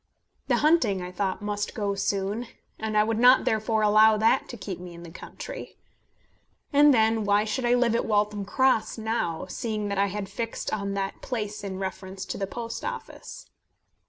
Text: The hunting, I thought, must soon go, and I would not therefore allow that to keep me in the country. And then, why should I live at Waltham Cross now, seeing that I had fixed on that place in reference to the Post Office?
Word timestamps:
The 0.47 0.57
hunting, 0.65 0.99
I 1.03 1.11
thought, 1.11 1.43
must 1.43 1.77
soon 1.99 2.41
go, 2.41 2.47
and 2.79 2.97
I 2.97 3.03
would 3.03 3.19
not 3.19 3.45
therefore 3.45 3.83
allow 3.83 4.17
that 4.17 4.49
to 4.49 4.57
keep 4.57 4.79
me 4.79 4.95
in 4.95 5.03
the 5.03 5.11
country. 5.11 5.77
And 6.73 6.91
then, 6.91 7.23
why 7.23 7.43
should 7.43 7.65
I 7.65 7.75
live 7.75 7.93
at 7.93 8.07
Waltham 8.07 8.43
Cross 8.43 8.97
now, 8.97 9.45
seeing 9.47 9.89
that 9.89 9.99
I 9.99 10.07
had 10.07 10.27
fixed 10.27 10.73
on 10.73 10.95
that 10.95 11.21
place 11.21 11.63
in 11.63 11.77
reference 11.77 12.25
to 12.25 12.39
the 12.39 12.47
Post 12.47 12.83
Office? 12.83 13.45